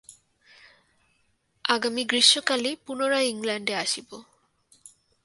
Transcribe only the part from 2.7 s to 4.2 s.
পুন ইংলণ্ডে আসিব।